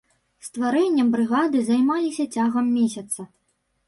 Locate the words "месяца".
2.79-3.21